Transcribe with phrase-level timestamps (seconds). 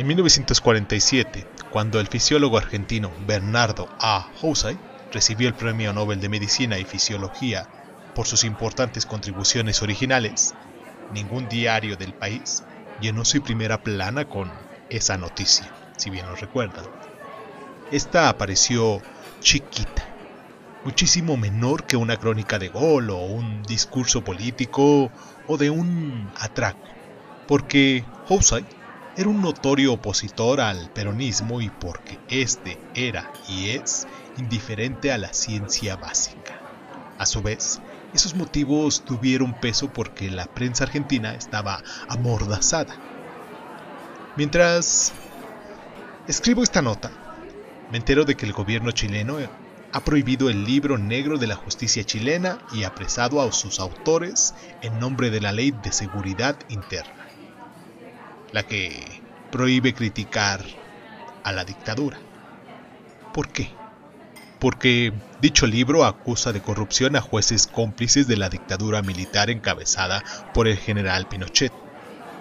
[0.00, 4.32] En 1947, cuando el fisiólogo argentino Bernardo A.
[4.40, 4.78] Houssay
[5.12, 7.68] recibió el Premio Nobel de Medicina y Fisiología
[8.14, 10.54] por sus importantes contribuciones originales,
[11.12, 12.62] ningún diario del país
[13.02, 14.50] llenó su primera plana con
[14.88, 16.86] esa noticia, si bien lo recuerdan.
[17.92, 19.02] Esta apareció
[19.40, 20.08] chiquita,
[20.82, 25.12] muchísimo menor que una crónica de gol o un discurso político
[25.46, 26.88] o de un atraco,
[27.46, 28.64] porque Housay
[29.20, 34.06] era un notorio opositor al peronismo y porque éste era y es
[34.38, 36.58] indiferente a la ciencia básica.
[37.18, 37.82] A su vez,
[38.14, 42.96] esos motivos tuvieron peso porque la prensa argentina estaba amordazada.
[44.36, 45.12] Mientras
[46.26, 47.10] escribo esta nota,
[47.90, 49.36] me entero de que el gobierno chileno
[49.92, 54.98] ha prohibido el libro negro de la justicia chilena y apresado a sus autores en
[54.98, 57.26] nombre de la ley de seguridad interna,
[58.52, 60.64] la que prohíbe criticar
[61.44, 62.18] a la dictadura.
[63.32, 63.70] ¿Por qué?
[64.58, 70.68] Porque dicho libro acusa de corrupción a jueces cómplices de la dictadura militar encabezada por
[70.68, 71.72] el general Pinochet.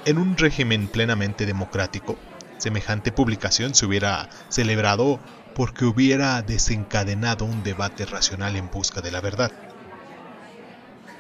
[0.05, 2.17] En un régimen plenamente democrático,
[2.57, 5.19] semejante publicación se hubiera celebrado
[5.55, 9.51] porque hubiera desencadenado un debate racional en busca de la verdad.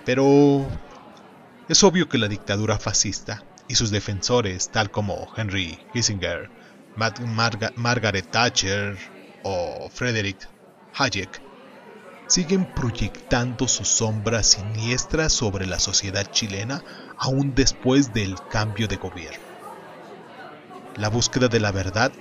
[0.05, 0.67] Pero
[1.67, 6.49] es obvio que la dictadura fascista y sus defensores, tal como Henry Kissinger,
[6.95, 8.97] Margaret Thatcher
[9.43, 10.49] o Frederick
[10.95, 11.41] Hayek,
[12.27, 16.83] siguen proyectando sus sombras siniestras sobre la sociedad chilena
[17.17, 19.39] aún después del cambio de gobierno.
[20.97, 22.11] La búsqueda de la verdad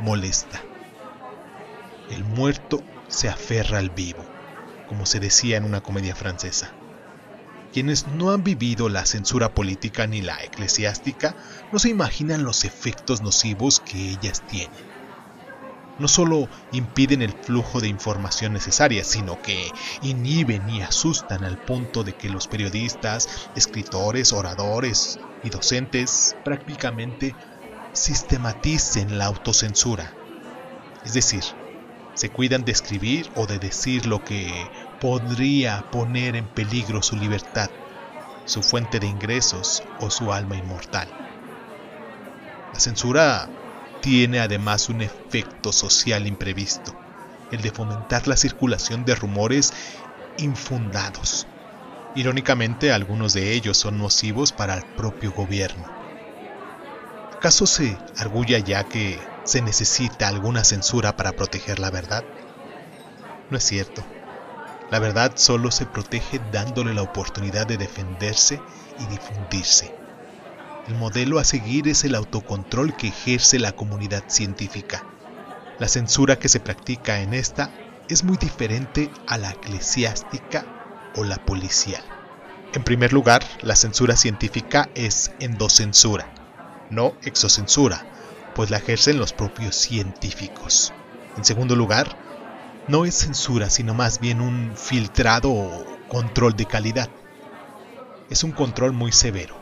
[0.00, 0.62] molesta
[2.10, 4.24] el muerto se aferra al vivo,
[4.88, 6.72] como se decía en una comedia francesa.
[7.70, 11.36] Quienes no han vivido la censura política ni la eclesiástica
[11.70, 14.80] no se imaginan los efectos nocivos que ellas tienen.
[15.98, 22.04] No solo impiden el flujo de información necesaria, sino que inhiben y asustan al punto
[22.04, 27.36] de que los periodistas, escritores, oradores y docentes prácticamente
[27.92, 30.16] sistematicen la autocensura.
[31.02, 31.44] Es decir,
[32.14, 34.70] se cuidan de escribir o de decir lo que
[35.00, 37.70] podría poner en peligro su libertad,
[38.44, 41.08] su fuente de ingresos o su alma inmortal.
[42.72, 43.48] La censura
[44.02, 46.94] tiene además un efecto social imprevisto,
[47.50, 49.72] el de fomentar la circulación de rumores
[50.38, 51.46] infundados.
[52.14, 55.86] Irónicamente, algunos de ellos son nocivos para el propio gobierno.
[57.36, 62.22] ¿Acaso se arguya ya que ¿Se necesita alguna censura para proteger la verdad?
[63.50, 64.17] No es cierto.
[64.90, 68.60] La verdad solo se protege dándole la oportunidad de defenderse
[68.98, 69.92] y difundirse.
[70.86, 75.04] El modelo a seguir es el autocontrol que ejerce la comunidad científica.
[75.78, 77.70] La censura que se practica en esta
[78.08, 80.64] es muy diferente a la eclesiástica
[81.14, 82.02] o la policial.
[82.72, 86.26] En primer lugar, la censura científica es endocensura,
[86.90, 88.06] no exocensura,
[88.54, 90.94] pues la ejercen los propios científicos.
[91.36, 92.27] En segundo lugar,
[92.88, 97.10] no es censura, sino más bien un filtrado o control de calidad.
[98.30, 99.56] Es un control muy severo.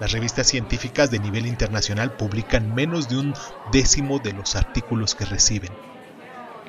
[0.00, 3.34] Las revistas científicas de nivel internacional publican menos de un
[3.72, 5.70] décimo de los artículos que reciben.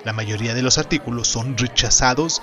[0.05, 2.41] La mayoría de los artículos son rechazados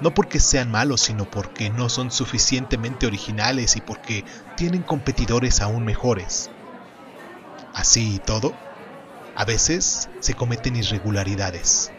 [0.00, 4.24] no porque sean malos, sino porque no son suficientemente originales y porque
[4.56, 6.50] tienen competidores aún mejores.
[7.74, 8.54] Así y todo,
[9.34, 11.90] a veces se cometen irregularidades.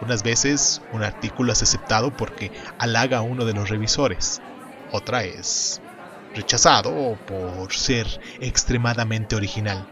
[0.00, 4.40] Unas veces un artículo es aceptado porque halaga a uno de los revisores.
[4.92, 5.82] Otra es
[6.34, 8.06] rechazado por ser
[8.40, 9.86] extremadamente original.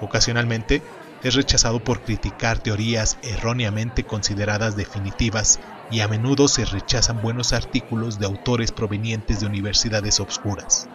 [0.00, 0.82] Ocasionalmente
[1.22, 5.58] es rechazado por criticar teorías erróneamente consideradas definitivas
[5.90, 10.88] y a menudo se rechazan buenos artículos de autores provenientes de universidades obscuras.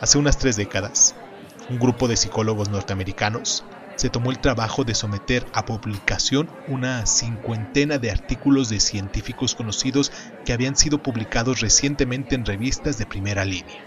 [0.00, 1.14] Hace unas tres décadas,
[1.70, 3.64] un grupo de psicólogos norteamericanos
[3.96, 10.12] se tomó el trabajo de someter a publicación una cincuentena de artículos de científicos conocidos
[10.44, 13.84] que habían sido publicados recientemente en revistas de primera línea.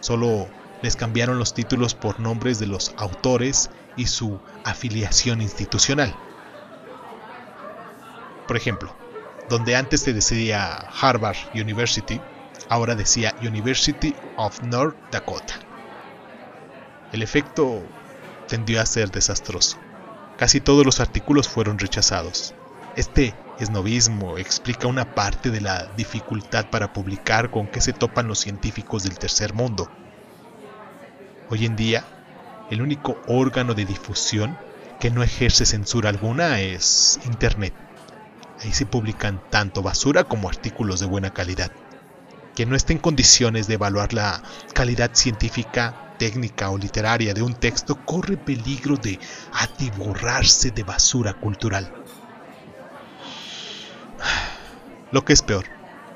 [0.00, 0.48] Solo
[0.82, 6.14] les cambiaron los títulos por nombres de los autores y su afiliación institucional.
[8.46, 8.94] Por ejemplo,
[9.48, 12.20] donde antes se decía Harvard University,
[12.68, 15.54] Ahora decía University of North Dakota.
[17.12, 17.82] El efecto
[18.48, 19.78] tendió a ser desastroso.
[20.36, 22.54] Casi todos los artículos fueron rechazados.
[22.96, 28.40] Este esnovismo explica una parte de la dificultad para publicar con que se topan los
[28.40, 29.90] científicos del tercer mundo.
[31.50, 32.04] Hoy en día,
[32.70, 34.56] el único órgano de difusión
[34.98, 37.74] que no ejerce censura alguna es Internet.
[38.62, 41.70] Ahí se publican tanto basura como artículos de buena calidad.
[42.54, 44.42] Que no esté en condiciones de evaluar la
[44.72, 49.20] calidad científica, técnica o literaria de un texto corre peligro de
[49.52, 51.92] atiborrarse de basura cultural.
[55.12, 55.66] Lo que es peor,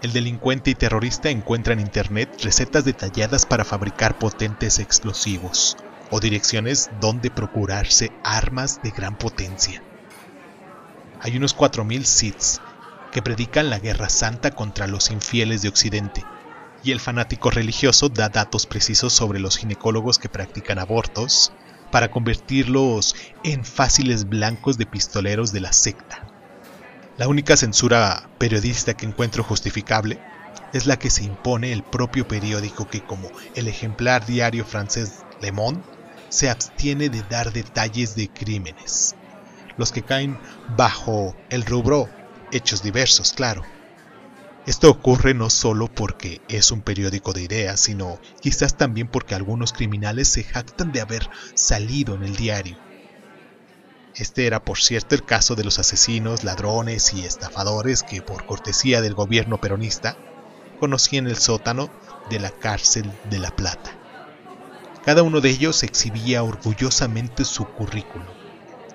[0.03, 5.77] el delincuente y terrorista encuentra en Internet recetas detalladas para fabricar potentes explosivos
[6.11, 9.83] o direcciones donde procurarse armas de gran potencia.
[11.21, 12.63] Hay unos 4.000 Siths
[13.13, 16.25] que predican la guerra santa contra los infieles de Occidente,
[16.83, 21.53] y el fanático religioso da datos precisos sobre los ginecólogos que practican abortos
[21.91, 26.27] para convertirlos en fáciles blancos de pistoleros de la secta.
[27.17, 30.21] La única censura periodista que encuentro justificable
[30.73, 35.51] es la que se impone el propio periódico que como el ejemplar diario francés Le
[35.51, 35.83] Monde
[36.29, 39.15] se abstiene de dar detalles de crímenes,
[39.77, 40.37] los que caen
[40.77, 42.09] bajo el rubro
[42.53, 43.65] hechos diversos, claro.
[44.69, 49.73] Esto ocurre no solo porque es un periódico de ideas, sino quizás también porque algunos
[49.73, 52.77] criminales se jactan de haber salido en el diario.
[54.15, 59.01] Este era, por cierto, el caso de los asesinos, ladrones y estafadores que, por cortesía
[59.01, 60.19] del gobierno peronista,
[60.79, 61.89] conocían el sótano
[62.29, 63.99] de la cárcel de La Plata.
[65.03, 68.29] Cada uno de ellos exhibía orgullosamente su currículum,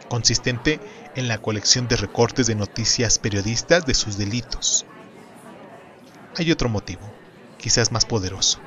[0.08, 0.80] consistente
[1.16, 4.86] en la colección de recortes de noticias periodistas de sus delitos.
[6.36, 7.14] Hay otro motivo,
[7.60, 8.60] quizás más poderoso,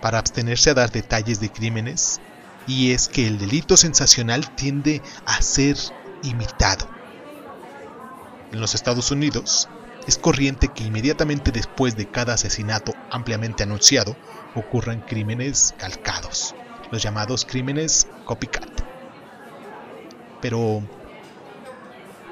[0.00, 2.20] para abstenerse a dar detalles de crímenes,
[2.66, 5.76] y es que el delito sensacional tiende a ser
[6.22, 6.88] imitado.
[8.50, 9.68] En los Estados Unidos,
[10.06, 14.16] es corriente que inmediatamente después de cada asesinato ampliamente anunciado
[14.56, 16.54] ocurran crímenes calcados,
[16.90, 18.68] los llamados crímenes copycat.
[20.40, 20.82] Pero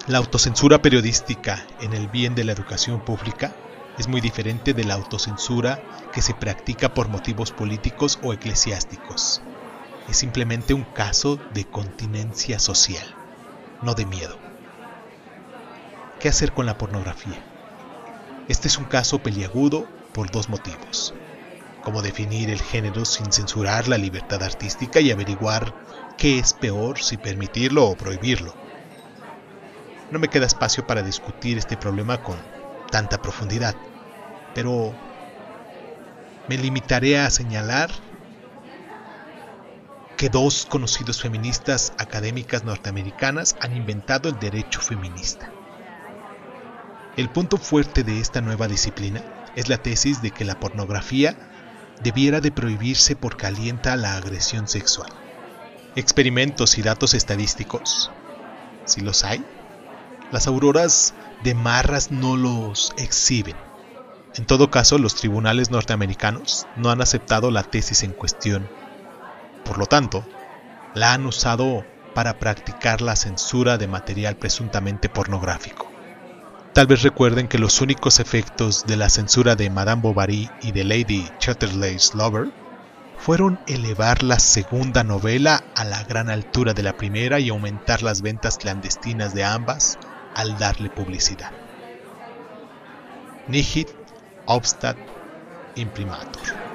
[0.09, 3.55] la autocensura periodística en el bien de la educación pública
[4.01, 5.83] es muy diferente de la autocensura
[6.13, 9.43] que se practica por motivos políticos o eclesiásticos.
[10.09, 13.07] Es simplemente un caso de continencia social,
[13.83, 14.39] no de miedo.
[16.19, 17.39] ¿Qué hacer con la pornografía?
[18.49, 21.13] Este es un caso peliagudo por dos motivos.
[21.85, 25.75] Cómo definir el género sin censurar la libertad artística y averiguar
[26.17, 28.55] qué es peor si permitirlo o prohibirlo.
[30.11, 32.37] No me queda espacio para discutir este problema con
[32.91, 33.77] tanta profundidad,
[34.55, 34.95] pero
[36.49, 37.91] me limitaré a señalar
[40.17, 45.51] que dos conocidos feministas académicas norteamericanas han inventado el derecho feminista.
[47.17, 49.23] El punto fuerte de esta nueva disciplina
[49.57, 51.37] es la tesis de que la pornografía
[52.03, 55.11] debiera de prohibirse porque alienta la agresión sexual.
[55.97, 58.11] Experimentos y datos estadísticos,
[58.85, 59.45] si los hay,
[60.33, 63.57] las auroras de marras no los exhiben.
[64.37, 68.69] En todo caso, los tribunales norteamericanos no han aceptado la tesis en cuestión.
[69.65, 70.25] Por lo tanto,
[70.95, 71.85] la han usado
[72.15, 75.91] para practicar la censura de material presuntamente pornográfico.
[76.73, 80.85] Tal vez recuerden que los únicos efectos de la censura de Madame Bovary y de
[80.85, 82.53] Lady Chatterley's Lover
[83.19, 88.23] fueron elevar la segunda novela a la gran altura de la primera y aumentar las
[88.23, 89.99] ventas clandestinas de ambas
[90.35, 91.51] al darle publicidad.
[93.49, 93.89] Nihit
[94.51, 94.97] obstat
[95.77, 96.70] imprimatur.